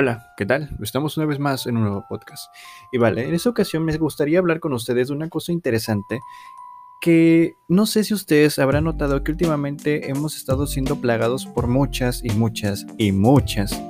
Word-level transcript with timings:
Hola, 0.00 0.32
¿qué 0.36 0.46
tal? 0.46 0.70
Estamos 0.80 1.16
una 1.16 1.26
vez 1.26 1.40
más 1.40 1.66
en 1.66 1.76
un 1.76 1.82
nuevo 1.82 2.06
podcast. 2.08 2.54
Y 2.92 2.98
vale, 2.98 3.26
en 3.26 3.34
esta 3.34 3.50
ocasión 3.50 3.84
me 3.84 3.96
gustaría 3.96 4.38
hablar 4.38 4.60
con 4.60 4.72
ustedes 4.72 5.08
de 5.08 5.14
una 5.14 5.28
cosa 5.28 5.50
interesante 5.50 6.20
que 7.00 7.56
no 7.66 7.84
sé 7.84 8.04
si 8.04 8.14
ustedes 8.14 8.60
habrán 8.60 8.84
notado 8.84 9.24
que 9.24 9.32
últimamente 9.32 10.08
hemos 10.08 10.36
estado 10.36 10.68
siendo 10.68 11.00
plagados 11.00 11.46
por 11.46 11.66
muchas 11.66 12.22
y 12.22 12.30
muchas 12.30 12.86
y 12.96 13.10
muchas 13.10 13.82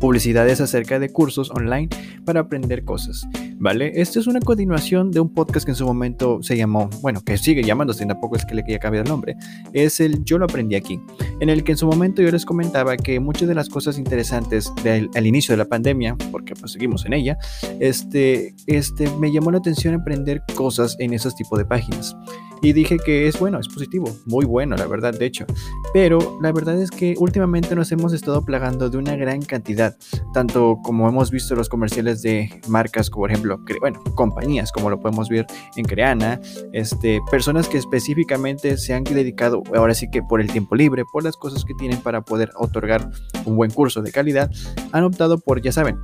publicidades 0.00 0.60
acerca 0.60 0.98
de 0.98 1.10
cursos 1.10 1.50
online 1.50 1.88
para 2.26 2.40
aprender 2.40 2.84
cosas. 2.84 3.26
¿Vale? 3.58 3.92
Esto 3.94 4.20
es 4.20 4.26
una 4.26 4.40
continuación 4.40 5.10
de 5.10 5.20
un 5.20 5.32
podcast 5.32 5.64
que 5.64 5.72
en 5.72 5.76
su 5.76 5.86
momento 5.86 6.42
se 6.42 6.56
llamó, 6.56 6.90
bueno, 7.00 7.20
que 7.22 7.38
sigue 7.38 7.62
llamándose, 7.62 8.04
tampoco 8.06 8.36
es 8.36 8.44
que 8.44 8.54
le 8.54 8.62
quería 8.62 8.78
cambiar 8.78 9.04
el 9.04 9.10
nombre, 9.10 9.36
es 9.72 10.00
el 10.00 10.24
Yo 10.24 10.38
lo 10.38 10.46
aprendí 10.46 10.74
aquí, 10.74 11.00
en 11.40 11.48
el 11.48 11.64
que 11.64 11.72
en 11.72 11.78
su 11.78 11.86
momento 11.86 12.22
yo 12.22 12.30
les 12.30 12.44
comentaba 12.44 12.96
que 12.96 13.20
muchas 13.20 13.48
de 13.48 13.54
las 13.54 13.68
cosas 13.68 13.98
interesantes 13.98 14.72
del, 14.82 15.08
al 15.14 15.26
inicio 15.26 15.52
de 15.52 15.58
la 15.58 15.66
pandemia, 15.66 16.16
porque 16.30 16.54
pues 16.54 16.72
seguimos 16.72 17.04
en 17.06 17.14
ella, 17.14 17.38
este, 17.80 18.54
este, 18.66 19.10
me 19.18 19.32
llamó 19.32 19.50
la 19.50 19.58
atención 19.58 19.94
aprender 19.94 20.42
cosas 20.54 20.96
en 20.98 21.12
esos 21.12 21.34
tipos 21.34 21.58
de 21.58 21.64
páginas. 21.64 22.16
Y 22.64 22.72
dije 22.72 22.96
que 23.04 23.26
es 23.26 23.40
bueno, 23.40 23.58
es 23.58 23.66
positivo, 23.66 24.16
muy 24.24 24.44
bueno, 24.44 24.76
la 24.76 24.86
verdad, 24.86 25.12
de 25.12 25.26
hecho. 25.26 25.44
Pero 25.92 26.38
la 26.40 26.52
verdad 26.52 26.80
es 26.80 26.92
que 26.92 27.16
últimamente 27.18 27.74
nos 27.74 27.90
hemos 27.90 28.12
estado 28.12 28.44
plagando 28.44 28.88
de 28.88 28.98
una 28.98 29.16
gran 29.16 29.42
cantidad, 29.42 29.96
tanto 30.32 30.78
como 30.84 31.08
hemos 31.08 31.32
visto 31.32 31.56
los 31.56 31.68
comerciales 31.68 32.22
de 32.22 32.60
marcas, 32.68 33.10
como 33.10 33.22
por 33.22 33.30
ejemplo, 33.30 33.41
bueno, 33.80 34.02
compañías, 34.14 34.72
como 34.72 34.90
lo 34.90 35.00
podemos 35.00 35.28
ver 35.28 35.46
en 35.76 35.84
Creana, 35.84 36.40
este, 36.72 37.20
personas 37.30 37.68
que 37.68 37.78
específicamente 37.78 38.76
se 38.76 38.94
han 38.94 39.04
dedicado, 39.04 39.62
ahora 39.74 39.94
sí 39.94 40.10
que 40.10 40.22
por 40.22 40.40
el 40.40 40.50
tiempo 40.50 40.74
libre, 40.74 41.04
por 41.10 41.24
las 41.24 41.36
cosas 41.36 41.64
que 41.64 41.74
tienen 41.74 42.00
para 42.00 42.22
poder 42.22 42.50
otorgar 42.56 43.10
un 43.44 43.56
buen 43.56 43.70
curso 43.70 44.02
de 44.02 44.12
calidad, 44.12 44.50
han 44.92 45.04
optado 45.04 45.38
por, 45.38 45.60
ya 45.60 45.72
saben, 45.72 45.98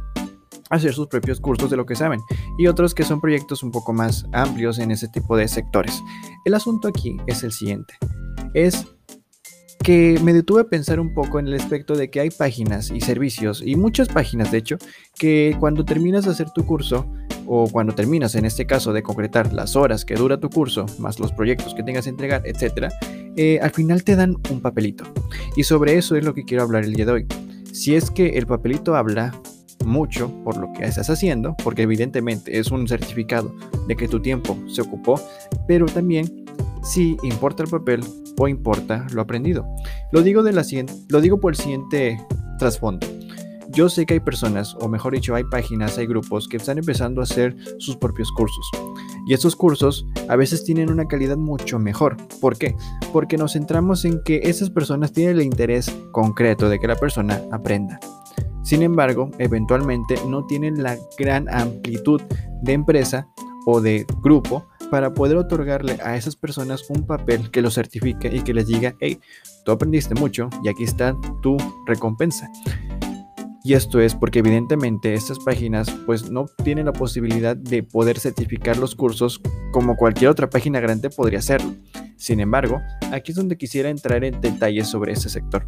hacer 0.71 0.93
sus 0.93 1.07
propios 1.07 1.41
cursos 1.41 1.71
de 1.71 1.77
lo 1.77 1.87
que 1.87 1.97
saben 1.97 2.21
y 2.59 2.67
otros 2.67 2.95
que 2.95 3.05
son 3.05 3.21
proyectos 3.21 3.63
un 3.63 3.71
poco 3.71 3.93
más 3.93 4.27
amplios 4.33 4.79
en 4.79 4.91
ese 4.91 5.09
tipo 5.09 5.37
de 5.37 5.49
sectores. 5.49 6.03
El 6.45 6.55
asunto 6.55 6.89
aquí 6.89 7.17
es 7.27 7.43
el 7.43 7.53
siguiente. 7.53 7.95
Es 8.55 8.87
que 9.83 10.19
me 10.23 10.33
detuve 10.33 10.63
a 10.63 10.65
pensar 10.65 11.01
un 11.01 11.15
poco 11.15 11.39
en 11.39 11.47
el 11.47 11.55
aspecto 11.55 11.95
de 11.95 12.11
que 12.11 12.21
hay 12.21 12.31
páginas 12.31 12.91
y 12.91 13.01
servicios, 13.01 13.63
y 13.65 13.77
muchas 13.77 14.09
páginas 14.09 14.51
de 14.51 14.59
hecho, 14.59 14.77
que 15.19 15.57
cuando 15.59 15.85
terminas 15.85 16.25
de 16.25 16.33
hacer 16.33 16.51
tu 16.51 16.67
curso, 16.67 17.11
o 17.49 17.69
cuando 17.69 17.95
terminas 17.95 18.35
en 18.35 18.45
este 18.45 18.67
caso 18.67 18.93
de 18.93 19.03
concretar 19.03 19.53
las 19.53 19.75
horas 19.75 20.05
que 20.05 20.15
dura 20.15 20.39
tu 20.39 20.51
curso, 20.51 20.85
más 20.99 21.19
los 21.19 21.33
proyectos 21.33 21.75
que 21.75 21.83
tengas 21.83 22.05
que 22.05 22.11
entregar, 22.11 22.43
etc., 22.45 22.93
eh, 23.37 23.59
al 23.63 23.71
final 23.71 24.05
te 24.05 24.17
dan 24.17 24.37
un 24.51 24.61
papelito. 24.61 25.05
Y 25.57 25.65
sobre 25.65 25.97
eso 25.97 26.17
es 26.17 26.25
lo 26.25 26.35
que 26.35 26.45
quiero 26.45 26.63
hablar 26.63 26.85
el 26.85 26.93
día 26.93 27.07
de 27.07 27.13
hoy. 27.13 27.27
Si 27.73 27.95
es 27.95 28.11
que 28.11 28.39
el 28.39 28.47
papelito 28.47 28.97
habla 28.97 29.33
mucho 29.85 30.31
por 30.45 30.57
lo 30.57 30.73
que 30.73 30.85
estás 30.85 31.09
haciendo, 31.09 31.57
porque 31.63 31.83
evidentemente 31.83 32.59
es 32.59 32.71
un 32.71 32.87
certificado 32.87 33.55
de 33.87 33.97
que 33.97 34.09
tu 34.09 34.21
tiempo 34.21 34.59
se 34.67 34.83
ocupó, 34.83 35.21
pero 35.67 35.87
también 35.87 36.45
si 36.83 37.17
importa 37.23 37.63
el 37.63 37.71
papel 37.71 38.01
o 38.37 38.49
importa 38.49 39.07
lo 39.13 39.23
aprendido. 39.23 39.67
Lo 40.13 40.23
digo, 40.23 40.43
de 40.43 40.53
la 40.53 40.65
lo 41.09 41.21
digo 41.21 41.41
por 41.41 41.53
el 41.53 41.59
siguiente 41.59 42.21
trasfondo. 42.59 43.07
Yo 43.79 43.89
sé 43.89 44.07
que 44.07 44.15
hay 44.15 44.19
personas, 44.19 44.77
o 44.81 44.89
mejor 44.89 45.13
dicho, 45.13 45.37
hay 45.37 45.45
páginas, 45.45 45.99
hay 45.99 46.07
grupos 46.09 46.49
que 46.49 46.57
están 46.57 46.79
empezando 46.79 47.21
a 47.21 47.23
hacer 47.23 47.55
sus 47.79 47.95
propios 47.95 48.33
cursos. 48.33 48.69
Y 49.25 49.35
estos 49.35 49.55
cursos 49.55 50.05
a 50.29 50.35
veces 50.35 50.65
tienen 50.65 50.91
una 50.91 51.07
calidad 51.07 51.37
mucho 51.37 51.79
mejor. 51.79 52.17
¿Por 52.41 52.59
qué? 52.59 52.75
Porque 53.13 53.37
nos 53.37 53.53
centramos 53.53 54.05
en 54.05 54.21
que 54.25 54.41
esas 54.43 54.71
personas 54.71 55.13
tienen 55.13 55.37
el 55.37 55.43
interés 55.43 55.97
concreto 56.11 56.69
de 56.69 56.81
que 56.81 56.89
la 56.89 56.97
persona 56.97 57.41
aprenda. 57.53 58.01
Sin 58.65 58.83
embargo, 58.83 59.31
eventualmente 59.39 60.17
no 60.27 60.45
tienen 60.45 60.83
la 60.83 60.99
gran 61.17 61.49
amplitud 61.49 62.21
de 62.63 62.73
empresa 62.73 63.29
o 63.65 63.81
de 63.81 64.05
grupo 64.25 64.67
para 64.91 65.15
poder 65.15 65.37
otorgarle 65.37 66.01
a 66.03 66.17
esas 66.17 66.35
personas 66.35 66.83
un 66.91 67.07
papel 67.07 67.53
que 67.53 67.63
lo 67.63 67.71
certifique 67.71 68.27
y 68.27 68.41
que 68.41 68.55
les 68.55 68.67
diga, 68.67 68.97
hey, 68.99 69.21
tú 69.65 69.71
aprendiste 69.71 70.17
mucho 70.17 70.51
y 70.65 70.69
aquí 70.69 70.83
está 70.83 71.15
tu 71.43 71.57
recompensa. 71.87 72.51
Y 73.65 73.75
esto 73.75 74.01
es 74.01 74.15
porque 74.15 74.39
evidentemente 74.39 75.15
estas 75.15 75.39
páginas 75.41 75.91
pues 76.07 76.31
no 76.31 76.47
tienen 76.65 76.87
la 76.87 76.93
posibilidad 76.93 77.57
de 77.57 77.83
poder 77.83 78.19
certificar 78.19 78.77
los 78.77 78.95
cursos 78.95 79.41
como 79.73 79.97
cualquier 79.97 80.31
otra 80.31 80.49
página 80.49 80.81
grande 80.81 81.11
podría 81.11 81.41
hacerlo. 81.41 81.75
Sin 82.17 82.41
embargo, 82.41 82.81
aquí 83.13 83.33
es 83.33 83.37
donde 83.37 83.57
quisiera 83.57 83.91
entrar 83.91 84.25
en 84.25 84.41
detalles 84.41 84.89
sobre 84.89 85.13
este 85.13 85.29
sector. 85.29 85.67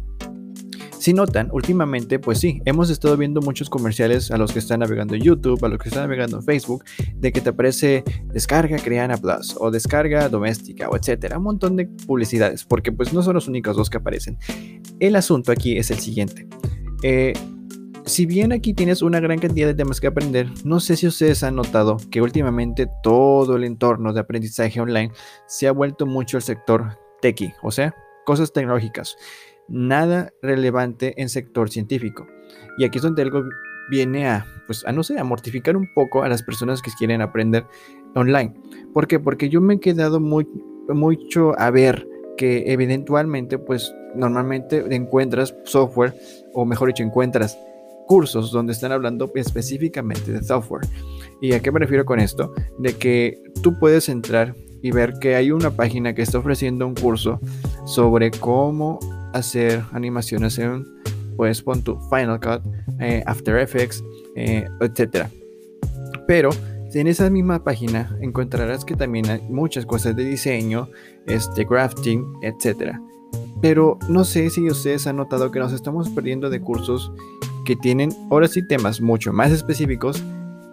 Si 1.01 1.13
notan, 1.13 1.49
últimamente, 1.51 2.19
pues 2.19 2.39
sí, 2.39 2.61
hemos 2.63 2.91
estado 2.91 3.17
viendo 3.17 3.41
muchos 3.41 3.71
comerciales 3.71 4.29
a 4.29 4.37
los 4.37 4.51
que 4.51 4.59
están 4.59 4.81
navegando 4.81 5.15
en 5.15 5.23
YouTube, 5.23 5.65
a 5.65 5.67
los 5.67 5.79
que 5.79 5.89
están 5.89 6.03
navegando 6.03 6.37
en 6.37 6.43
Facebook, 6.43 6.83
de 7.15 7.31
que 7.31 7.41
te 7.41 7.49
aparece 7.49 8.03
descarga 8.27 8.77
Creana 8.77 9.17
Plus 9.17 9.55
o 9.59 9.71
descarga 9.71 10.29
doméstica 10.29 10.89
o 10.89 10.95
etcétera, 10.95 11.39
un 11.39 11.45
montón 11.45 11.75
de 11.75 11.87
publicidades, 12.05 12.65
porque 12.65 12.91
pues 12.91 13.13
no 13.13 13.23
son 13.23 13.33
los 13.33 13.47
únicos 13.47 13.75
dos 13.75 13.89
que 13.89 13.97
aparecen. 13.97 14.37
El 14.99 15.15
asunto 15.15 15.51
aquí 15.51 15.75
es 15.75 15.89
el 15.89 15.97
siguiente. 15.97 16.47
Eh, 17.01 17.33
si 18.11 18.25
bien 18.25 18.51
aquí 18.51 18.73
tienes 18.73 19.01
una 19.01 19.21
gran 19.21 19.39
cantidad 19.39 19.67
de 19.67 19.73
temas 19.73 20.01
que 20.01 20.07
aprender, 20.07 20.49
no 20.65 20.81
sé 20.81 20.97
si 20.97 21.07
ustedes 21.07 21.43
han 21.43 21.55
notado 21.55 21.95
que 22.11 22.21
últimamente 22.21 22.89
todo 23.01 23.55
el 23.55 23.63
entorno 23.63 24.11
de 24.11 24.19
aprendizaje 24.19 24.81
online 24.81 25.13
se 25.47 25.69
ha 25.69 25.71
vuelto 25.71 26.05
mucho 26.05 26.35
el 26.35 26.43
sector 26.43 26.99
techie, 27.21 27.55
o 27.63 27.71
sea, 27.71 27.95
cosas 28.25 28.51
tecnológicas 28.51 29.15
nada 29.69 30.33
relevante 30.41 31.13
en 31.21 31.29
sector 31.29 31.69
científico. 31.69 32.27
Y 32.77 32.83
aquí 32.83 32.97
es 32.97 33.03
donde 33.03 33.21
algo 33.21 33.43
viene 33.89 34.27
a, 34.27 34.45
pues, 34.67 34.85
a 34.85 34.91
no 34.91 35.03
sé, 35.03 35.17
a 35.17 35.23
mortificar 35.23 35.77
un 35.77 35.87
poco 35.93 36.23
a 36.23 36.27
las 36.27 36.43
personas 36.43 36.81
que 36.81 36.91
quieren 36.97 37.21
aprender 37.21 37.65
online. 38.13 38.53
¿Por 38.93 39.07
qué? 39.07 39.19
Porque 39.19 39.47
yo 39.47 39.61
me 39.61 39.75
he 39.75 39.79
quedado 39.79 40.19
muy, 40.19 40.45
mucho 40.89 41.57
a 41.57 41.71
ver 41.71 42.05
que 42.35 42.73
eventualmente, 42.73 43.57
pues, 43.57 43.95
normalmente 44.15 44.83
encuentras 44.93 45.55
software, 45.63 46.13
o 46.53 46.65
mejor 46.65 46.89
dicho, 46.89 47.03
encuentras 47.03 47.57
cursos 48.11 48.51
donde 48.51 48.73
están 48.73 48.91
hablando 48.91 49.31
específicamente 49.35 50.33
de 50.33 50.43
software. 50.43 50.85
¿Y 51.39 51.53
a 51.53 51.61
qué 51.61 51.71
me 51.71 51.79
refiero 51.79 52.03
con 52.03 52.19
esto? 52.19 52.53
De 52.77 52.91
que 52.97 53.41
tú 53.63 53.79
puedes 53.79 54.09
entrar 54.09 54.53
y 54.81 54.91
ver 54.91 55.13
que 55.21 55.35
hay 55.35 55.49
una 55.49 55.71
página 55.71 56.13
que 56.13 56.21
está 56.21 56.37
ofreciendo 56.37 56.85
un 56.85 56.93
curso 56.93 57.39
sobre 57.85 58.29
cómo 58.29 58.99
hacer 59.31 59.81
animaciones 59.93 60.59
en, 60.59 60.85
pues, 61.37 61.61
pon 61.61 61.83
tu 61.83 61.97
Final 62.09 62.41
Cut, 62.41 62.61
eh, 62.99 63.23
After 63.25 63.55
Effects, 63.55 64.03
eh, 64.35 64.65
etc. 64.81 65.27
Pero 66.27 66.49
en 66.93 67.07
esa 67.07 67.29
misma 67.29 67.63
página 67.63 68.17
encontrarás 68.19 68.83
que 68.83 68.97
también 68.97 69.29
hay 69.29 69.41
muchas 69.43 69.85
cosas 69.85 70.17
de 70.17 70.25
diseño, 70.25 70.89
este, 71.27 71.65
crafting, 71.65 72.25
etc. 72.41 72.97
Pero 73.61 73.99
no 74.09 74.25
sé 74.25 74.49
si 74.49 74.69
ustedes 74.69 75.07
han 75.07 75.15
notado 75.15 75.49
que 75.49 75.59
nos 75.59 75.71
estamos 75.71 76.09
perdiendo 76.09 76.49
de 76.49 76.59
cursos 76.59 77.13
que 77.65 77.75
tienen 77.75 78.11
ahora 78.29 78.47
sí 78.47 78.61
temas 78.61 79.01
mucho 79.01 79.33
más 79.33 79.51
específicos, 79.51 80.23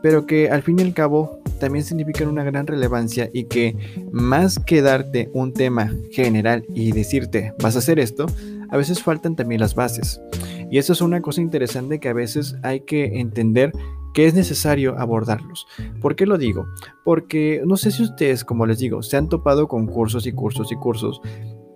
pero 0.03 0.27
que 0.27 0.51
al 0.51 0.63
fin 0.63 0.79
y 0.79 0.83
al 0.83 0.95
cabo 0.95 1.41
también 1.59 1.85
significan 1.85 2.29
una 2.29 2.45
gran 2.45 2.67
relevancia 2.67 3.29
y 3.33 3.45
que 3.45 3.77
más 4.13 4.59
que 4.59 4.83
darte 4.83 5.31
un 5.33 5.53
tema 5.53 5.93
general 6.11 6.65
y 6.75 6.93
decirte 6.93 7.53
vas 7.61 7.77
a 7.77 7.81
hacer 7.81 7.99
esto, 7.99 8.27
a 8.71 8.77
veces 8.77 9.03
faltan 9.03 9.37
también 9.37 9.61
las 9.61 9.75
bases. 9.75 10.21
Y 10.71 10.79
eso 10.79 10.93
es 10.93 11.01
una 11.01 11.21
cosa 11.21 11.41
interesante 11.41 11.99
que 11.99 12.09
a 12.09 12.13
veces 12.13 12.57
hay 12.63 12.81
que 12.81 13.19
entender 13.21 13.73
que 14.15 14.27
es 14.27 14.35
necesario 14.35 14.99
abordarlos. 14.99 15.67
¿Por 16.01 16.17
qué 16.17 16.27
lo 16.27 16.39
digo? 16.39 16.67
Porque 17.05 17.63
no 17.65 17.77
sé 17.77 17.91
si 17.91 18.03
ustedes, 18.03 18.45
como 18.45 18.67
les 18.67 18.79
digo, 18.79 19.03
se 19.03 19.17
han 19.17 19.29
topado 19.29 19.69
con 19.69 19.87
cursos 19.87 20.27
y 20.27 20.33
cursos 20.33 20.73
y 20.73 20.77
cursos, 20.77 21.21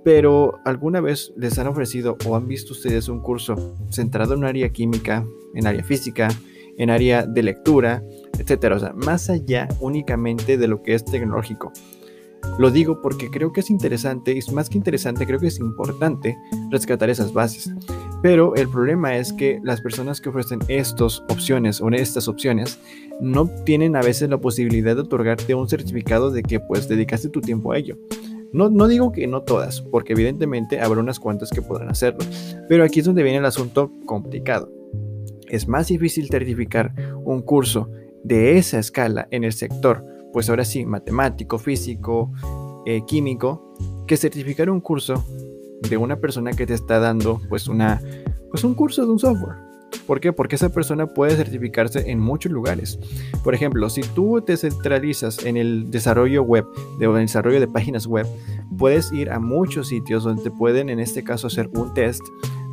pero 0.04 0.60
alguna 0.64 1.00
vez 1.00 1.32
les 1.36 1.58
han 1.58 1.66
ofrecido 1.66 2.16
o 2.26 2.36
han 2.36 2.48
visto 2.48 2.72
ustedes 2.72 3.08
un 3.08 3.20
curso 3.20 3.74
centrado 3.90 4.34
en 4.34 4.44
área 4.44 4.68
química, 4.70 5.26
en 5.54 5.66
área 5.66 5.84
física, 5.84 6.28
en 6.78 6.90
área 6.90 7.26
de 7.26 7.42
lectura, 7.42 8.02
etcétera. 8.38 8.76
O 8.76 8.78
sea, 8.80 8.92
más 8.94 9.30
allá 9.30 9.68
únicamente 9.80 10.56
de 10.56 10.68
lo 10.68 10.82
que 10.82 10.94
es 10.94 11.04
tecnológico. 11.04 11.72
Lo 12.58 12.70
digo 12.70 13.00
porque 13.00 13.30
creo 13.30 13.52
que 13.52 13.60
es 13.60 13.70
interesante, 13.70 14.32
y 14.36 14.52
más 14.52 14.68
que 14.68 14.76
interesante, 14.76 15.26
creo 15.26 15.38
que 15.38 15.46
es 15.46 15.60
importante 15.60 16.36
rescatar 16.70 17.08
esas 17.08 17.32
bases. 17.32 17.72
Pero 18.20 18.54
el 18.56 18.68
problema 18.68 19.16
es 19.16 19.32
que 19.32 19.60
las 19.62 19.80
personas 19.80 20.20
que 20.20 20.28
ofrecen 20.28 20.60
estas 20.68 21.20
opciones 21.28 21.80
o 21.80 21.88
estas 21.90 22.28
opciones 22.28 22.78
no 23.20 23.48
tienen 23.64 23.96
a 23.96 24.02
veces 24.02 24.28
la 24.28 24.38
posibilidad 24.38 24.94
de 24.94 25.02
otorgarte 25.02 25.54
un 25.54 25.68
certificado 25.68 26.30
de 26.30 26.42
que 26.42 26.60
pues 26.60 26.88
dedicaste 26.88 27.28
tu 27.28 27.40
tiempo 27.40 27.72
a 27.72 27.78
ello. 27.78 27.96
No, 28.52 28.68
no 28.68 28.86
digo 28.86 29.12
que 29.12 29.26
no 29.26 29.42
todas, 29.42 29.80
porque 29.80 30.12
evidentemente 30.12 30.80
habrá 30.80 31.00
unas 31.00 31.18
cuantas 31.18 31.50
que 31.50 31.62
podrán 31.62 31.88
hacerlo, 31.88 32.20
pero 32.68 32.84
aquí 32.84 33.00
es 33.00 33.06
donde 33.06 33.22
viene 33.22 33.38
el 33.38 33.46
asunto 33.46 33.90
complicado. 34.04 34.70
Es 35.48 35.68
más 35.68 35.88
difícil 35.88 36.28
certificar 36.28 36.94
un 37.24 37.42
curso 37.42 37.90
de 38.22 38.58
esa 38.58 38.78
escala 38.78 39.26
en 39.30 39.44
el 39.44 39.52
sector, 39.52 40.04
pues 40.32 40.48
ahora 40.48 40.64
sí, 40.64 40.84
matemático, 40.84 41.58
físico, 41.58 42.32
eh, 42.86 43.02
químico, 43.06 43.74
que 44.06 44.16
certificar 44.16 44.70
un 44.70 44.80
curso 44.80 45.24
de 45.88 45.96
una 45.96 46.16
persona 46.16 46.52
que 46.52 46.66
te 46.66 46.74
está 46.74 46.98
dando 47.00 47.40
pues 47.48 47.68
una 47.68 48.00
pues 48.50 48.64
un 48.64 48.74
curso 48.74 49.04
de 49.04 49.12
un 49.12 49.18
software. 49.18 49.71
¿Por 50.06 50.20
qué? 50.20 50.32
Porque 50.32 50.56
esa 50.56 50.70
persona 50.70 51.06
puede 51.06 51.36
certificarse 51.36 52.10
en 52.10 52.18
muchos 52.18 52.52
lugares. 52.52 52.98
Por 53.44 53.54
ejemplo, 53.54 53.88
si 53.90 54.02
tú 54.02 54.40
te 54.40 54.56
centralizas 54.56 55.44
en 55.44 55.56
el 55.56 55.90
desarrollo 55.90 56.42
web, 56.42 56.66
de, 56.98 57.06
el 57.06 57.14
desarrollo 57.14 57.60
de 57.60 57.68
páginas 57.68 58.06
web, 58.06 58.26
puedes 58.78 59.12
ir 59.12 59.30
a 59.30 59.38
muchos 59.38 59.88
sitios 59.88 60.24
donde 60.24 60.42
te 60.42 60.50
pueden, 60.50 60.88
en 60.88 61.00
este 61.00 61.22
caso, 61.22 61.46
hacer 61.46 61.68
un 61.74 61.94
test 61.94 62.22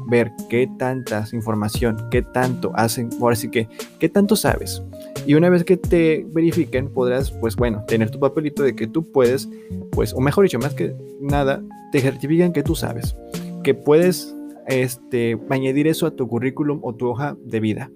ver 0.09 0.31
qué 0.49 0.67
tanta 0.77 1.25
información, 1.31 2.07
qué 2.09 2.21
tanto 2.21 2.71
hacen, 2.75 3.09
ahora 3.21 3.35
sí 3.35 3.49
que, 3.49 3.69
qué 3.99 4.09
tanto 4.09 4.35
sabes. 4.35 4.81
Y 5.25 5.35
una 5.35 5.49
vez 5.49 5.63
que 5.63 5.77
te 5.77 6.25
verifiquen, 6.29 6.89
podrás, 6.89 7.31
pues 7.31 7.55
bueno, 7.55 7.83
tener 7.87 8.09
tu 8.09 8.19
papelito 8.19 8.63
de 8.63 8.75
que 8.75 8.87
tú 8.87 9.11
puedes, 9.11 9.47
pues, 9.91 10.13
o 10.13 10.19
mejor 10.19 10.43
dicho, 10.43 10.59
más 10.59 10.73
que 10.73 10.95
nada, 11.21 11.61
te 11.91 12.01
certifican 12.01 12.53
que 12.53 12.63
tú 12.63 12.75
sabes, 12.75 13.15
que 13.63 13.73
puedes 13.75 14.35
este, 14.69 15.37
añadir 15.49 15.87
eso 15.87 16.05
a 16.05 16.15
tu 16.15 16.27
currículum 16.27 16.79
o 16.83 16.95
tu 16.95 17.07
hoja 17.07 17.35
de 17.43 17.59
vida. 17.59 17.91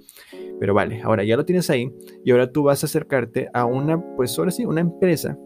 Pero 0.60 0.74
vale, 0.74 1.02
ahora 1.02 1.24
ya 1.24 1.38
lo 1.38 1.46
tienes 1.46 1.70
ahí 1.70 1.92
y 2.26 2.32
ahora 2.32 2.52
tú 2.52 2.64
vas 2.64 2.84
a 2.84 2.88
acercarte 2.88 3.50
a 3.54 3.66
una, 3.66 4.02
pues 4.16 4.38
ahora 4.38 4.52
sí, 4.52 4.66
una 4.66 4.82
empresa 4.82 5.38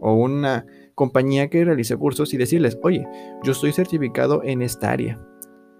o 0.00 0.14
una 0.14 0.66
compañía 0.94 1.48
que 1.48 1.64
realice 1.64 1.96
cursos 1.96 2.32
y 2.34 2.36
decirles, 2.36 2.78
oye, 2.82 3.06
yo 3.42 3.52
estoy 3.52 3.72
certificado 3.72 4.42
en 4.42 4.62
esta 4.62 4.90
área. 4.90 5.20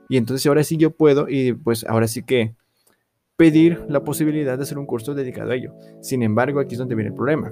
Y 0.08 0.18
entonces 0.18 0.46
ahora 0.46 0.64
sí 0.64 0.76
yo 0.76 0.90
puedo 0.90 1.28
y 1.28 1.54
pues 1.54 1.84
ahora 1.84 2.06
sí 2.06 2.22
que 2.22 2.54
pedir 3.36 3.84
la 3.88 4.04
posibilidad 4.04 4.56
de 4.56 4.62
hacer 4.62 4.78
un 4.78 4.86
curso 4.86 5.14
dedicado 5.14 5.52
a 5.52 5.56
ello. 5.56 5.74
Sin 6.02 6.22
embargo, 6.22 6.60
aquí 6.60 6.74
es 6.74 6.78
donde 6.78 6.94
viene 6.94 7.08
el 7.08 7.16
problema. 7.16 7.50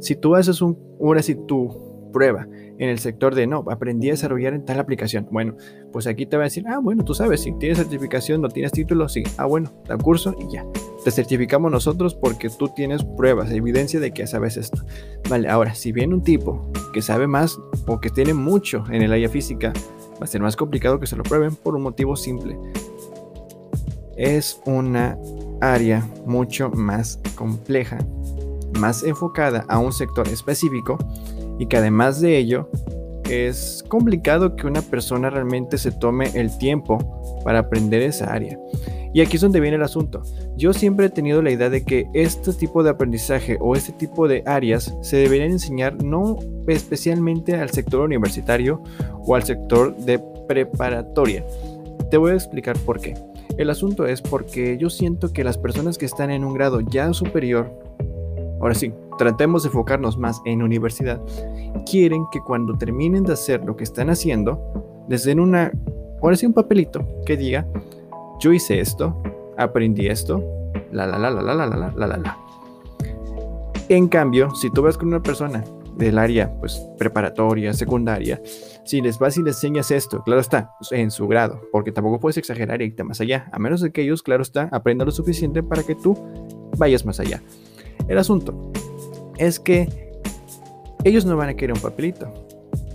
Si 0.00 0.16
tú 0.16 0.34
haces 0.34 0.62
un, 0.62 0.78
ahora 1.00 1.22
sí 1.22 1.36
tú 1.46 1.91
prueba 2.12 2.46
en 2.78 2.88
el 2.88 2.98
sector 2.98 3.34
de 3.34 3.46
no, 3.46 3.64
aprendí 3.70 4.08
a 4.08 4.12
desarrollar 4.12 4.54
en 4.54 4.64
tal 4.64 4.80
aplicación. 4.80 5.26
Bueno, 5.30 5.56
pues 5.92 6.06
aquí 6.06 6.26
te 6.26 6.36
va 6.36 6.44
a 6.44 6.46
decir, 6.46 6.64
ah, 6.68 6.78
bueno, 6.78 7.04
tú 7.04 7.14
sabes, 7.14 7.40
si 7.40 7.52
tienes 7.52 7.78
certificación, 7.78 8.40
no 8.40 8.48
tienes 8.48 8.72
título, 8.72 9.08
sí. 9.08 9.22
Ah, 9.36 9.46
bueno, 9.46 9.72
da 9.86 9.96
curso 9.96 10.34
y 10.38 10.52
ya. 10.52 10.64
Te 11.04 11.10
certificamos 11.10 11.70
nosotros 11.70 12.14
porque 12.14 12.48
tú 12.48 12.68
tienes 12.68 13.04
pruebas, 13.04 13.50
evidencia 13.50 14.00
de 14.00 14.12
que 14.12 14.26
sabes 14.26 14.56
esto. 14.56 14.84
Vale, 15.28 15.48
ahora, 15.48 15.74
si 15.74 15.92
viene 15.92 16.14
un 16.14 16.22
tipo 16.22 16.70
que 16.92 17.02
sabe 17.02 17.26
más 17.26 17.58
o 17.86 18.00
que 18.00 18.10
tiene 18.10 18.34
mucho 18.34 18.84
en 18.90 19.02
el 19.02 19.12
área 19.12 19.28
física, 19.28 19.72
va 20.20 20.24
a 20.24 20.26
ser 20.26 20.40
más 20.40 20.56
complicado 20.56 21.00
que 21.00 21.06
se 21.06 21.16
lo 21.16 21.22
prueben 21.22 21.56
por 21.56 21.74
un 21.74 21.82
motivo 21.82 22.16
simple. 22.16 22.56
Es 24.16 24.60
una 24.66 25.18
área 25.60 26.06
mucho 26.26 26.70
más 26.70 27.20
compleja, 27.36 27.98
más 28.78 29.02
enfocada 29.04 29.64
a 29.68 29.78
un 29.78 29.92
sector 29.92 30.28
específico 30.28 30.98
y 31.58 31.66
que 31.66 31.76
además 31.76 32.20
de 32.20 32.38
ello 32.38 32.68
es 33.30 33.84
complicado 33.88 34.56
que 34.56 34.66
una 34.66 34.82
persona 34.82 35.30
realmente 35.30 35.78
se 35.78 35.92
tome 35.92 36.30
el 36.34 36.56
tiempo 36.58 36.98
para 37.44 37.60
aprender 37.60 38.02
esa 38.02 38.32
área. 38.32 38.58
Y 39.14 39.20
aquí 39.20 39.36
es 39.36 39.42
donde 39.42 39.60
viene 39.60 39.76
el 39.76 39.82
asunto. 39.82 40.22
Yo 40.56 40.72
siempre 40.72 41.06
he 41.06 41.10
tenido 41.10 41.42
la 41.42 41.50
idea 41.50 41.68
de 41.68 41.84
que 41.84 42.08
este 42.14 42.52
tipo 42.52 42.82
de 42.82 42.90
aprendizaje 42.90 43.58
o 43.60 43.76
este 43.76 43.92
tipo 43.92 44.26
de 44.26 44.42
áreas 44.46 44.94
se 45.02 45.16
deberían 45.18 45.50
enseñar 45.50 46.02
no 46.02 46.38
especialmente 46.66 47.54
al 47.54 47.70
sector 47.70 48.00
universitario 48.00 48.82
o 49.26 49.34
al 49.34 49.42
sector 49.42 49.94
de 49.96 50.18
preparatoria. 50.48 51.44
Te 52.10 52.16
voy 52.16 52.32
a 52.32 52.34
explicar 52.34 52.78
por 52.78 53.00
qué. 53.00 53.14
El 53.58 53.68
asunto 53.68 54.06
es 54.06 54.22
porque 54.22 54.78
yo 54.78 54.88
siento 54.88 55.32
que 55.32 55.44
las 55.44 55.58
personas 55.58 55.98
que 55.98 56.06
están 56.06 56.30
en 56.30 56.42
un 56.42 56.54
grado 56.54 56.80
ya 56.80 57.12
superior, 57.12 57.70
ahora 58.62 58.74
sí, 58.74 58.92
tratemos 59.18 59.64
de 59.64 59.68
enfocarnos 59.68 60.16
más 60.16 60.40
en 60.44 60.62
universidad, 60.62 61.20
quieren 61.84 62.24
que 62.30 62.40
cuando 62.40 62.78
terminen 62.78 63.24
de 63.24 63.34
hacer 63.34 63.64
lo 63.64 63.76
que 63.76 63.84
están 63.84 64.08
haciendo, 64.08 65.04
les 65.08 65.24
den 65.24 65.40
una, 65.40 65.72
ahora 66.22 66.36
sí, 66.36 66.46
un 66.46 66.54
papelito 66.54 67.04
que 67.26 67.36
diga, 67.36 67.66
yo 68.38 68.52
hice 68.52 68.80
esto, 68.80 69.20
aprendí 69.58 70.06
esto, 70.06 70.42
la 70.92 71.06
la 71.06 71.18
la 71.18 71.30
la 71.30 71.42
la 71.42 71.54
la 71.54 71.66
la 71.66 71.92
la 71.96 72.06
la 72.06 72.16
la. 72.16 72.38
En 73.88 74.08
cambio, 74.08 74.54
si 74.54 74.70
tú 74.70 74.82
vas 74.82 74.96
con 74.96 75.08
una 75.08 75.22
persona 75.22 75.64
del 75.96 76.18
área 76.18 76.50
pues 76.60 76.80
preparatoria, 76.98 77.74
secundaria, 77.74 78.40
si 78.84 79.00
les 79.00 79.18
vas 79.18 79.36
y 79.36 79.42
les 79.42 79.56
enseñas 79.56 79.90
esto, 79.90 80.22
claro 80.22 80.40
está, 80.40 80.72
en 80.92 81.10
su 81.10 81.26
grado, 81.26 81.60
porque 81.72 81.92
tampoco 81.92 82.20
puedes 82.20 82.36
exagerar 82.36 82.80
y 82.80 82.86
irte 82.86 83.04
más 83.04 83.20
allá, 83.20 83.48
a 83.52 83.58
menos 83.58 83.80
de 83.80 83.90
que 83.90 84.02
ellos, 84.02 84.22
claro 84.22 84.42
está, 84.42 84.68
aprendan 84.72 85.06
lo 85.06 85.12
suficiente 85.12 85.62
para 85.62 85.82
que 85.82 85.94
tú 85.96 86.16
vayas 86.78 87.04
más 87.04 87.20
allá. 87.20 87.42
El 88.12 88.18
asunto 88.18 88.54
es 89.38 89.58
que 89.58 89.88
ellos 91.02 91.24
no 91.24 91.34
van 91.34 91.48
a 91.48 91.54
querer 91.54 91.74
un 91.74 91.80
papelito, 91.80 92.30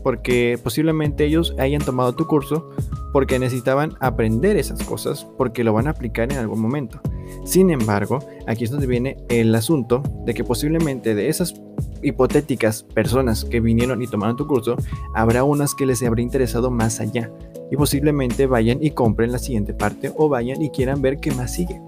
porque 0.03 0.59
posiblemente 0.63 1.25
ellos 1.25 1.55
hayan 1.57 1.81
tomado 1.81 2.13
tu 2.13 2.27
curso 2.27 2.69
porque 3.13 3.39
necesitaban 3.39 3.95
aprender 3.99 4.57
esas 4.57 4.83
cosas, 4.83 5.25
porque 5.35 5.63
lo 5.63 5.73
van 5.73 5.87
a 5.87 5.89
aplicar 5.89 6.31
en 6.31 6.37
algún 6.37 6.61
momento. 6.61 7.01
Sin 7.45 7.71
embargo, 7.71 8.19
aquí 8.45 8.65
es 8.65 8.69
donde 8.69 8.85
viene 8.85 9.17
el 9.27 9.55
asunto 9.55 10.03
de 10.23 10.35
que 10.35 10.43
posiblemente 10.43 11.15
de 11.15 11.29
esas 11.29 11.55
hipotéticas 12.03 12.83
personas 12.83 13.43
que 13.43 13.59
vinieron 13.59 14.03
y 14.03 14.07
tomaron 14.07 14.37
tu 14.37 14.45
curso, 14.45 14.75
habrá 15.15 15.43
unas 15.43 15.73
que 15.73 15.87
les 15.87 16.03
habrá 16.03 16.21
interesado 16.21 16.69
más 16.69 16.99
allá 16.99 17.31
y 17.71 17.75
posiblemente 17.75 18.45
vayan 18.45 18.83
y 18.83 18.91
compren 18.91 19.31
la 19.31 19.39
siguiente 19.39 19.73
parte 19.73 20.13
o 20.15 20.29
vayan 20.29 20.61
y 20.61 20.69
quieran 20.69 21.01
ver 21.01 21.17
qué 21.17 21.31
más 21.31 21.55
sigue. 21.55 21.81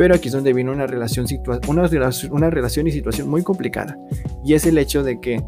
Pero 0.00 0.14
aquí 0.14 0.28
es 0.28 0.32
donde 0.32 0.54
viene 0.54 0.70
una 0.70 0.86
relación, 0.86 1.26
una, 1.68 1.90
una 2.30 2.48
relación 2.48 2.86
y 2.86 2.90
situación 2.90 3.28
muy 3.28 3.42
complicada. 3.42 3.98
Y 4.42 4.54
es 4.54 4.64
el 4.64 4.78
hecho 4.78 5.02
de 5.02 5.20
que 5.20 5.44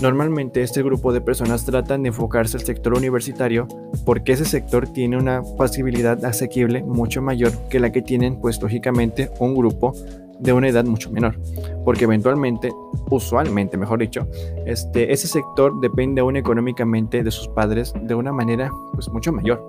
normalmente 0.00 0.62
este 0.62 0.84
grupo 0.84 1.12
de 1.12 1.20
personas 1.20 1.64
tratan 1.64 2.04
de 2.04 2.10
enfocarse 2.10 2.56
al 2.56 2.62
sector 2.62 2.96
universitario 2.96 3.66
porque 4.04 4.34
ese 4.34 4.44
sector 4.44 4.86
tiene 4.86 5.16
una 5.16 5.42
posibilidad 5.42 6.24
asequible 6.24 6.84
mucho 6.84 7.22
mayor 7.22 7.50
que 7.70 7.80
la 7.80 7.90
que 7.90 8.02
tienen 8.02 8.40
pues 8.40 8.62
lógicamente 8.62 9.32
un 9.40 9.56
grupo 9.56 9.92
de 10.38 10.52
una 10.52 10.68
edad 10.68 10.84
mucho 10.84 11.10
menor, 11.10 11.36
porque 11.84 12.04
eventualmente, 12.04 12.70
usualmente, 13.10 13.76
mejor 13.76 13.98
dicho, 13.98 14.28
este, 14.64 15.12
ese 15.12 15.26
sector 15.26 15.80
depende 15.80 16.20
aún 16.20 16.36
económicamente 16.36 17.24
de 17.24 17.30
sus 17.32 17.48
padres 17.48 17.92
de 18.00 18.14
una 18.14 18.30
manera 18.30 18.70
pues 18.94 19.08
mucho 19.08 19.32
mayor. 19.32 19.60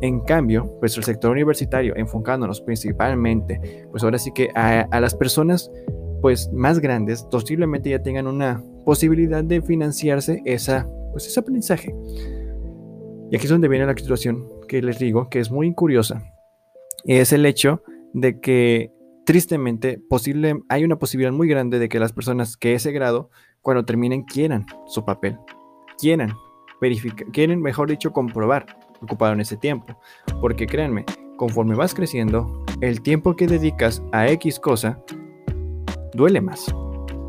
En 0.00 0.20
cambio, 0.20 0.76
pues 0.80 0.96
el 0.96 1.04
sector 1.04 1.30
universitario, 1.30 1.94
enfocándonos 1.96 2.60
principalmente, 2.60 3.86
pues 3.90 4.02
ahora 4.02 4.18
sí 4.18 4.32
que 4.32 4.50
a, 4.54 4.80
a 4.90 5.00
las 5.00 5.14
personas 5.14 5.70
pues 6.20 6.50
más 6.52 6.80
grandes 6.80 7.22
posiblemente 7.30 7.90
ya 7.90 8.02
tengan 8.02 8.26
una 8.26 8.62
posibilidad 8.84 9.42
de 9.42 9.62
financiarse 9.62 10.42
esa, 10.44 10.88
pues, 11.12 11.26
ese 11.26 11.40
aprendizaje. 11.40 11.94
Y 13.30 13.36
aquí 13.36 13.44
es 13.44 13.50
donde 13.50 13.68
viene 13.68 13.86
la 13.86 13.96
situación 13.96 14.48
que 14.68 14.82
les 14.82 14.98
digo, 14.98 15.28
que 15.28 15.40
es 15.40 15.50
muy 15.50 15.72
curiosa. 15.74 16.22
Es 17.04 17.32
el 17.32 17.46
hecho 17.46 17.82
de 18.12 18.40
que 18.40 18.92
tristemente 19.24 20.00
posible, 20.08 20.60
hay 20.68 20.84
una 20.84 20.98
posibilidad 20.98 21.32
muy 21.32 21.48
grande 21.48 21.78
de 21.78 21.88
que 21.88 22.00
las 22.00 22.12
personas 22.12 22.56
que 22.56 22.74
ese 22.74 22.92
grado, 22.92 23.30
cuando 23.62 23.84
terminen, 23.84 24.24
quieran 24.24 24.66
su 24.86 25.04
papel. 25.04 25.38
Quieran 25.98 26.32
verificar, 26.80 27.26
quieren, 27.32 27.60
mejor 27.60 27.88
dicho, 27.88 28.12
comprobar 28.12 28.66
ocuparon 29.02 29.40
ese 29.40 29.56
tiempo. 29.56 29.96
Porque 30.40 30.66
créanme, 30.66 31.04
conforme 31.36 31.74
vas 31.74 31.94
creciendo, 31.94 32.64
el 32.80 33.02
tiempo 33.02 33.36
que 33.36 33.46
dedicas 33.46 34.02
a 34.12 34.28
X 34.28 34.58
cosa 34.58 35.02
duele 36.14 36.40
más. 36.40 36.74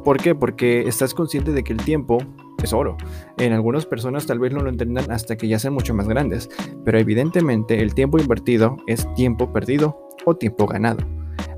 ¿Por 0.04 0.18
qué? 0.18 0.34
Porque 0.34 0.88
estás 0.88 1.14
consciente 1.14 1.52
de 1.52 1.64
que 1.64 1.74
el 1.74 1.84
tiempo 1.84 2.18
es 2.64 2.74
oro. 2.74 2.98
En 3.38 3.54
algunas 3.54 3.86
personas 3.86 4.26
tal 4.26 4.40
vez 4.40 4.52
no 4.52 4.62
lo 4.62 4.70
entendan 4.70 5.12
hasta 5.12 5.36
que 5.36 5.48
ya 5.48 5.60
sean 5.60 5.74
mucho 5.74 5.94
más 5.94 6.08
grandes, 6.08 6.50
pero 6.84 7.00
evidentemente 7.00 7.82
el 7.82 7.94
tiempo 7.94 8.20
invertido 8.20 8.78
es 8.88 9.12
tiempo 9.14 9.52
perdido 9.52 9.98
o 10.26 10.36
tiempo 10.36 10.66
ganado. 10.66 11.06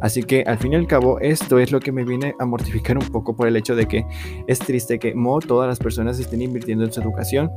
Así 0.04 0.22
que 0.22 0.44
al 0.46 0.58
fin 0.58 0.74
y 0.74 0.76
al 0.76 0.86
cabo 0.86 1.18
esto 1.22 1.60
es 1.60 1.72
lo 1.72 1.80
que 1.80 1.94
me 1.94 2.04
viene 2.04 2.36
a 2.38 2.46
mortificar 2.46 2.98
un 2.98 3.08
poco 3.08 3.38
por 3.38 3.48
el 3.48 3.56
hecho 3.56 3.74
de 3.74 3.88
que 3.88 4.06
es 4.48 4.60
triste 4.60 5.00
que 5.00 5.16
no 5.16 5.40
todas 5.40 5.66
las 5.66 5.80
personas 5.80 6.20
estén 6.20 6.42
invirtiendo 6.42 6.84
en 6.84 6.92
su 6.92 7.00
educación. 7.00 7.50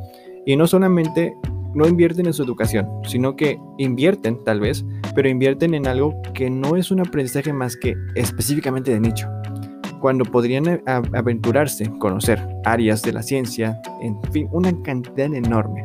Y 0.46 0.54
no 0.54 0.68
solamente 0.68 1.34
no 1.74 1.88
invierten 1.88 2.26
en 2.26 2.32
su 2.32 2.44
educación, 2.44 2.88
sino 3.02 3.34
que 3.34 3.58
invierten 3.78 4.44
tal 4.44 4.60
vez, 4.60 4.84
pero 5.16 5.28
invierten 5.28 5.74
en 5.74 5.88
algo 5.88 6.14
que 6.34 6.48
no 6.48 6.76
es 6.76 6.92
un 6.92 7.00
aprendizaje 7.00 7.52
más 7.52 7.76
que 7.76 7.96
específicamente 8.14 8.92
de 8.92 9.00
nicho. 9.00 9.28
Cuando 10.00 10.24
podrían 10.24 10.82
aventurarse, 10.86 11.90
conocer 11.98 12.40
áreas 12.64 13.02
de 13.02 13.12
la 13.12 13.24
ciencia, 13.24 13.76
en 14.00 14.22
fin, 14.30 14.48
una 14.52 14.70
cantidad 14.84 15.34
enorme 15.34 15.82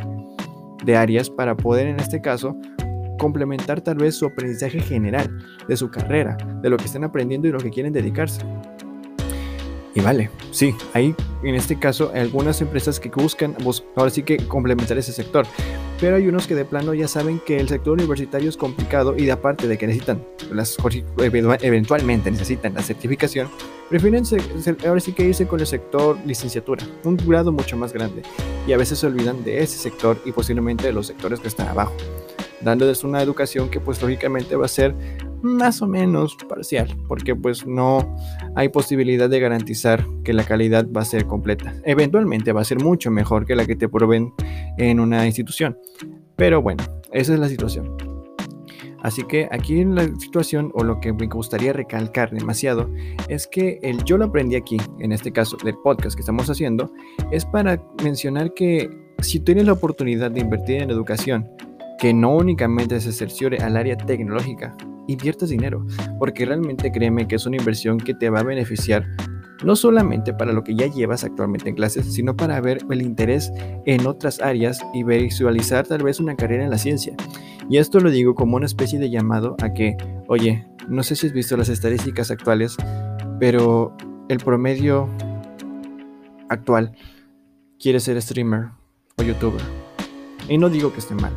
de 0.86 0.96
áreas 0.96 1.28
para 1.28 1.58
poder 1.58 1.88
en 1.88 2.00
este 2.00 2.22
caso 2.22 2.56
complementar 3.22 3.82
tal 3.82 3.98
vez 3.98 4.16
su 4.16 4.26
aprendizaje 4.26 4.80
general 4.80 5.46
de 5.68 5.78
su 5.78 5.92
carrera, 5.92 6.38
de 6.64 6.72
lo 6.72 6.78
que 6.78 6.86
están 6.86 7.04
aprendiendo 7.04 7.48
y 7.48 7.52
lo 7.52 7.60
que 7.60 7.70
quieren 7.70 7.94
dedicarse. 7.94 8.42
Y 9.94 10.00
vale, 10.00 10.32
sí, 10.50 10.74
hay 10.94 11.14
en 11.44 11.54
este 11.54 11.78
caso 11.78 12.12
algunas 12.16 12.62
empresas 12.62 13.00
que 13.00 13.10
buscan, 13.10 13.56
ahora 13.96 14.10
sí 14.10 14.24
que 14.24 14.38
complementar 14.38 14.98
ese 14.98 15.12
sector, 15.12 15.46
pero 16.00 16.16
hay 16.16 16.28
unos 16.28 16.48
que 16.48 16.56
de 16.56 16.66
plano 16.66 16.96
ya 16.96 17.08
saben 17.08 17.40
que 17.46 17.60
el 17.60 17.70
sector 17.70 17.94
universitario 17.94 18.50
es 18.50 18.58
complicado 18.58 19.16
y 19.16 19.26
de 19.26 19.34
aparte 19.34 19.68
de 19.68 19.78
que 19.78 19.86
necesitan, 19.86 20.26
las, 20.52 20.78
eventualmente 21.20 22.32
necesitan 22.32 22.74
la 22.74 22.82
certificación, 22.82 23.50
prefieren 23.88 24.24
ahora 24.88 25.00
sí 25.00 25.14
que 25.14 25.26
irse 25.26 25.46
con 25.46 25.60
el 25.60 25.68
sector 25.68 26.18
licenciatura, 26.26 26.84
un 27.04 27.18
grado 27.18 27.52
mucho 27.52 27.78
más 27.78 27.94
grande, 27.94 28.24
y 28.66 28.74
a 28.74 28.78
veces 28.78 28.98
se 28.98 29.06
olvidan 29.06 29.44
de 29.44 29.62
ese 29.62 29.78
sector 29.78 30.20
y 30.26 30.32
posiblemente 30.32 30.88
de 30.88 30.94
los 30.94 31.06
sectores 31.06 31.40
que 31.40 31.50
están 31.50 31.68
abajo. 31.68 31.94
Dándoles 32.64 33.04
una 33.04 33.22
educación 33.22 33.70
que 33.70 33.80
pues 33.80 34.02
lógicamente 34.02 34.56
va 34.56 34.66
a 34.66 34.70
ser 34.70 34.96
más 35.42 35.82
o 35.82 35.88
menos 35.88 36.38
parcial, 36.48 36.96
porque 37.08 37.36
pues 37.36 37.66
no 37.66 38.16
hay 38.56 38.70
posibilidad 38.70 39.30
de 39.30 39.40
garantizar 39.40 40.06
que 40.24 40.34
la 40.34 40.44
calidad 40.44 40.88
va 40.96 41.02
a 41.02 41.06
ser 41.06 41.26
completa. 41.26 41.74
Eventualmente 41.84 42.52
va 42.52 42.62
a 42.62 42.66
ser 42.66 42.80
mucho 42.80 43.10
mejor 43.12 43.46
que 43.46 43.56
la 43.56 43.66
que 43.66 43.76
te 43.76 43.90
proveen 43.90 44.34
en 44.78 45.00
una 45.00 45.26
institución. 45.26 45.78
Pero 46.36 46.62
bueno, 46.62 46.84
esa 47.12 47.34
es 47.34 47.40
la 47.40 47.50
situación. 47.50 47.98
Así 49.02 49.24
que 49.24 49.48
aquí 49.52 49.80
en 49.80 49.96
la 49.96 50.06
situación, 50.20 50.72
o 50.76 50.84
lo 50.84 51.00
que 51.00 51.12
me 51.12 51.26
gustaría 51.26 51.74
recalcar 51.74 52.30
demasiado, 52.32 52.88
es 53.28 53.48
que 53.48 53.80
el 53.82 54.04
yo 54.04 54.18
lo 54.18 54.26
aprendí 54.26 54.56
aquí, 54.56 54.78
en 55.00 55.12
este 55.12 55.32
caso 55.32 55.58
del 55.64 55.76
podcast 55.84 56.16
que 56.16 56.22
estamos 56.22 56.50
haciendo, 56.50 56.92
es 57.32 57.46
para 57.46 57.82
mencionar 58.04 58.54
que 58.54 58.90
si 59.20 59.40
tienes 59.40 59.66
la 59.66 59.74
oportunidad 59.74 60.30
de 60.30 60.42
invertir 60.42 60.84
en 60.84 60.92
educación, 60.92 61.50
que 62.02 62.16
no 62.16 62.36
únicamente 62.36 63.00
se 63.00 63.12
cerciore 63.12 63.60
al 63.60 63.78
área 63.78 63.96
tecnológica, 63.96 64.76
inviertas 65.08 65.50
dinero, 65.50 65.86
porque 66.18 66.48
realmente 66.48 66.92
créeme 66.92 67.28
que 67.28 67.36
es 67.36 67.46
una 67.46 67.58
inversión 67.58 68.00
que 68.00 68.16
te 68.16 68.32
va 68.32 68.40
a 68.40 68.44
beneficiar 68.44 69.06
no 69.64 69.76
solamente 69.76 70.34
para 70.34 70.52
lo 70.52 70.64
que 70.64 70.74
ya 70.74 70.88
llevas 70.88 71.24
actualmente 71.24 71.70
en 71.70 71.76
clases, 71.76 72.12
sino 72.12 72.36
para 72.36 72.60
ver 72.60 72.84
el 72.90 73.04
interés 73.04 73.54
en 73.86 74.08
otras 74.08 74.42
áreas 74.42 74.82
y 74.96 75.04
visualizar 75.04 75.86
tal 75.86 76.02
vez 76.02 76.20
una 76.20 76.36
carrera 76.36 76.64
en 76.64 76.72
la 76.72 76.80
ciencia. 76.80 77.16
Y 77.70 77.78
esto 77.78 78.00
lo 78.00 78.10
digo 78.10 78.34
como 78.34 78.56
una 78.56 78.66
especie 78.66 78.98
de 78.98 79.12
llamado 79.12 79.56
a 79.62 79.72
que, 79.72 79.96
oye, 80.28 80.66
no 80.90 81.04
sé 81.04 81.16
si 81.16 81.28
has 81.28 81.34
visto 81.34 81.56
las 81.56 81.70
estadísticas 81.70 82.32
actuales, 82.32 82.78
pero 83.40 83.96
el 84.28 84.40
promedio 84.40 85.08
actual 86.50 86.98
quiere 87.80 88.00
ser 88.00 88.20
streamer 88.20 88.70
o 89.18 89.22
youtuber. 89.22 89.62
Y 90.50 90.58
no 90.58 90.68
digo 90.68 90.92
que 90.92 91.00
esté 91.00 91.14
mal, 91.14 91.34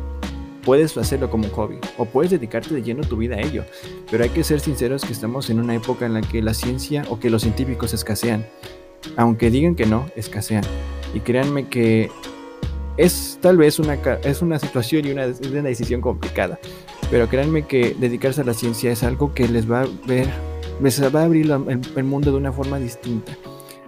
Puedes 0.65 0.97
hacerlo 0.97 1.29
como 1.29 1.45
un 1.45 1.51
hobby 1.51 1.77
o 1.97 2.05
puedes 2.05 2.31
dedicarte 2.31 2.73
de 2.73 2.81
lleno 2.81 3.03
tu 3.03 3.17
vida 3.17 3.35
a 3.35 3.41
ello, 3.41 3.63
pero 4.09 4.23
hay 4.23 4.31
que 4.31 4.43
ser 4.43 4.59
sinceros 4.59 5.05
que 5.05 5.13
estamos 5.13 5.49
en 5.51 5.59
una 5.59 5.75
época 5.75 6.07
en 6.07 6.15
la 6.15 6.21
que 6.21 6.41
la 6.41 6.55
ciencia 6.55 7.05
o 7.09 7.19
que 7.19 7.29
los 7.29 7.43
científicos 7.43 7.93
escasean. 7.93 8.45
Aunque 9.15 9.51
digan 9.51 9.75
que 9.75 9.85
no, 9.85 10.09
escasean. 10.15 10.63
Y 11.13 11.19
créanme 11.19 11.69
que 11.69 12.09
es 12.97 13.37
tal 13.41 13.57
vez 13.57 13.77
una, 13.77 13.93
es 14.23 14.41
una 14.41 14.57
situación 14.57 15.05
y 15.05 15.11
una, 15.11 15.27
una 15.27 15.61
decisión 15.61 16.01
complicada, 16.01 16.59
pero 17.11 17.27
créanme 17.27 17.67
que 17.67 17.95
dedicarse 17.99 18.41
a 18.41 18.43
la 18.43 18.53
ciencia 18.53 18.91
es 18.91 19.03
algo 19.03 19.33
que 19.33 19.47
les 19.47 19.69
va 19.69 19.81
a 19.81 19.87
ver, 20.07 20.27
les 20.81 21.15
va 21.15 21.21
a 21.21 21.25
abrir 21.25 21.51
el 21.95 22.03
mundo 22.03 22.31
de 22.31 22.37
una 22.37 22.51
forma 22.51 22.79
distinta. 22.79 23.37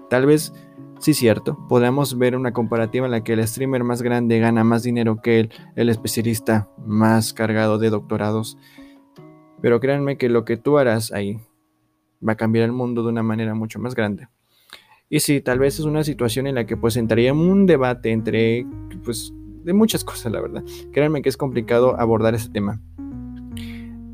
Tal 0.10 0.26
vez 0.26 0.54
Sí, 1.00 1.14
cierto. 1.14 1.58
Podemos 1.68 2.18
ver 2.18 2.36
una 2.36 2.54
comparativa 2.54 3.06
en 3.06 3.12
la 3.12 3.24
que 3.24 3.34
el 3.34 3.48
streamer 3.48 3.84
más 3.84 4.02
grande 4.02 4.40
gana 4.40 4.64
más 4.64 4.84
dinero 4.84 5.22
que 5.22 5.40
el, 5.40 5.50
el 5.76 5.90
especialista 5.90 6.70
más 6.86 7.34
cargado 7.34 7.78
de 7.78 7.90
doctorados. 7.90 8.58
Pero 9.62 9.80
créanme 9.80 10.18
que 10.18 10.30
lo 10.30 10.46
que 10.46 10.58
tú 10.58 10.78
harás 10.78 11.12
ahí 11.12 11.40
va 12.28 12.34
a 12.34 12.38
cambiar 12.38 12.66
el 12.66 12.72
mundo 12.72 13.04
de 13.04 13.10
una 13.10 13.24
manera 13.24 13.54
mucho 13.54 13.80
más 13.80 13.96
grande. 13.96 14.28
Y 15.10 15.22
sí, 15.22 15.40
tal 15.40 15.60
vez 15.60 15.80
es 15.80 15.86
una 15.86 16.04
situación 16.04 16.48
en 16.48 16.56
la 16.56 16.66
que 16.66 16.76
pues 16.76 16.98
entraría 16.98 17.30
en 17.30 17.38
un 17.38 17.66
debate 17.66 18.12
entre, 18.12 18.66
pues, 19.04 19.34
de 19.64 19.74
muchas 19.74 20.04
cosas, 20.04 20.32
la 20.32 20.42
verdad. 20.42 20.64
Créanme 20.92 21.22
que 21.22 21.30
es 21.30 21.38
complicado 21.38 22.00
abordar 22.00 22.36
ese 22.36 22.50
tema. 22.50 22.82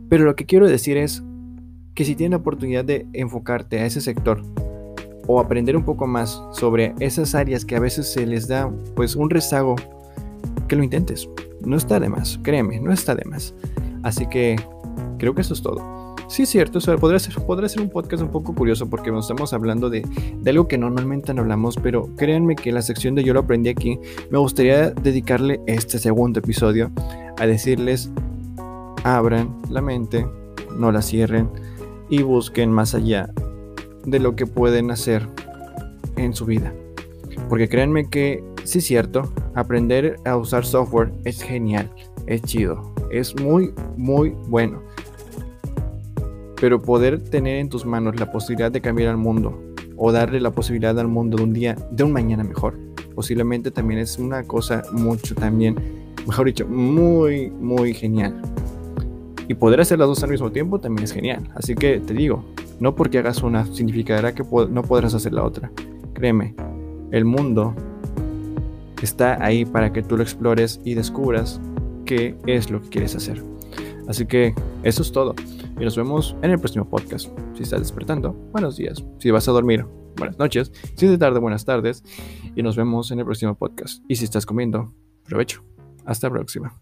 Pero 0.09 0.25
lo 0.25 0.35
que 0.35 0.45
quiero 0.45 0.67
decir 0.67 0.97
es 0.97 1.23
que 1.95 2.05
si 2.05 2.15
tienes 2.15 2.31
la 2.31 2.41
oportunidad 2.41 2.85
de 2.85 3.07
enfocarte 3.13 3.79
a 3.79 3.85
ese 3.85 4.01
sector 4.01 4.43
o 5.27 5.39
aprender 5.39 5.75
un 5.75 5.83
poco 5.83 6.07
más 6.07 6.41
sobre 6.51 6.93
esas 6.99 7.35
áreas 7.35 7.65
que 7.65 7.75
a 7.75 7.79
veces 7.79 8.11
se 8.11 8.25
les 8.25 8.47
da 8.47 8.69
pues 8.95 9.15
un 9.15 9.29
rezago, 9.29 9.75
que 10.67 10.75
lo 10.75 10.83
intentes. 10.83 11.29
No 11.65 11.77
está 11.77 11.99
de 11.99 12.09
más, 12.09 12.39
créeme, 12.43 12.79
no 12.79 12.91
está 12.91 13.15
de 13.15 13.25
más. 13.25 13.53
Así 14.03 14.27
que 14.27 14.57
creo 15.17 15.33
que 15.33 15.41
eso 15.41 15.53
es 15.53 15.61
todo. 15.61 16.03
Sí, 16.27 16.43
es 16.43 16.49
cierto, 16.49 16.79
podría, 16.97 17.19
ser, 17.19 17.35
podría 17.45 17.69
ser 17.69 17.81
un 17.81 17.89
podcast 17.89 18.23
un 18.23 18.29
poco 18.29 18.55
curioso 18.55 18.89
porque 18.89 19.11
nos 19.11 19.25
estamos 19.25 19.53
hablando 19.53 19.89
de, 19.89 20.03
de, 20.41 20.49
algo 20.49 20.67
que 20.67 20.77
normalmente 20.77 21.33
no 21.33 21.41
hablamos, 21.41 21.75
pero 21.75 22.09
créanme 22.15 22.55
que 22.55 22.71
la 22.71 22.81
sección 22.81 23.13
de 23.13 23.23
Yo 23.23 23.33
lo 23.33 23.41
aprendí 23.41 23.69
aquí, 23.69 23.99
me 24.31 24.37
gustaría 24.39 24.89
dedicarle 24.91 25.61
este 25.67 25.99
segundo 25.99 26.39
episodio 26.39 26.91
a 27.37 27.45
decirles, 27.45 28.09
abran 29.03 29.55
la 29.69 29.81
mente, 29.81 30.25
no 30.75 30.91
la 30.91 31.01
cierren 31.01 31.49
y 32.09 32.23
busquen 32.23 32.71
más 32.71 32.95
allá 32.95 33.29
de 34.05 34.19
lo 34.19 34.35
que 34.35 34.45
pueden 34.45 34.91
hacer 34.91 35.27
en 36.15 36.33
su 36.33 36.45
vida. 36.45 36.73
Porque 37.49 37.67
créanme 37.67 38.09
que 38.09 38.43
sí 38.63 38.79
es 38.79 38.85
cierto, 38.85 39.31
aprender 39.55 40.17
a 40.25 40.37
usar 40.37 40.65
software 40.65 41.11
es 41.23 41.41
genial, 41.41 41.89
es 42.25 42.41
chido, 42.43 42.93
es 43.11 43.39
muy, 43.39 43.73
muy 43.97 44.29
bueno. 44.47 44.81
Pero 46.59 46.81
poder 46.81 47.21
tener 47.21 47.57
en 47.57 47.69
tus 47.69 47.85
manos 47.85 48.19
la 48.19 48.31
posibilidad 48.31 48.71
de 48.71 48.81
cambiar 48.81 49.09
al 49.09 49.17
mundo 49.17 49.61
o 49.97 50.11
darle 50.11 50.39
la 50.39 50.51
posibilidad 50.51 50.97
al 50.99 51.07
mundo 51.07 51.37
de 51.37 51.43
un 51.43 51.53
día, 51.53 51.75
de 51.91 52.03
un 52.03 52.11
mañana 52.11 52.43
mejor, 52.43 52.77
posiblemente 53.13 53.71
también 53.71 53.99
es 53.99 54.17
una 54.17 54.43
cosa 54.43 54.81
mucho 54.91 55.35
también, 55.35 55.75
mejor 56.25 56.47
dicho, 56.47 56.67
muy, 56.67 57.49
muy 57.49 57.93
genial. 57.93 58.41
Y 59.47 59.55
poder 59.55 59.81
hacer 59.81 59.99
las 59.99 60.07
dos 60.07 60.23
al 60.23 60.29
mismo 60.29 60.51
tiempo 60.51 60.79
también 60.79 61.03
es 61.03 61.11
genial. 61.11 61.49
Así 61.55 61.75
que 61.75 61.99
te 61.99 62.13
digo, 62.13 62.45
no 62.79 62.95
porque 62.95 63.19
hagas 63.19 63.43
una 63.43 63.65
significará 63.65 64.33
que 64.33 64.43
no 64.69 64.81
podrás 64.83 65.13
hacer 65.13 65.33
la 65.33 65.43
otra. 65.43 65.71
Créeme, 66.13 66.55
el 67.11 67.25
mundo 67.25 67.75
está 69.01 69.43
ahí 69.43 69.65
para 69.65 69.91
que 69.91 70.01
tú 70.01 70.17
lo 70.17 70.23
explores 70.23 70.79
y 70.83 70.93
descubras 70.93 71.59
qué 72.05 72.35
es 72.45 72.69
lo 72.69 72.81
que 72.81 72.89
quieres 72.89 73.15
hacer. 73.15 73.43
Así 74.07 74.25
que 74.25 74.53
eso 74.83 75.01
es 75.01 75.11
todo. 75.11 75.35
Y 75.79 75.83
nos 75.83 75.95
vemos 75.97 76.35
en 76.41 76.51
el 76.51 76.59
próximo 76.59 76.85
podcast. 76.85 77.29
Si 77.55 77.63
estás 77.63 77.79
despertando, 77.79 78.33
buenos 78.51 78.77
días. 78.77 79.03
Si 79.19 79.31
vas 79.31 79.47
a 79.47 79.51
dormir, 79.51 79.85
buenas 80.17 80.37
noches. 80.37 80.71
Si 80.95 81.05
es 81.05 81.11
de 81.11 81.17
tarde, 81.17 81.39
buenas 81.39 81.65
tardes. 81.65 82.03
Y 82.55 82.63
nos 82.63 82.75
vemos 82.75 83.11
en 83.11 83.19
el 83.19 83.25
próximo 83.25 83.55
podcast. 83.55 84.03
Y 84.07 84.15
si 84.15 84.25
estás 84.25 84.45
comiendo, 84.45 84.93
provecho. 85.25 85.63
Hasta 86.05 86.27
la 86.27 86.33
próxima. 86.33 86.81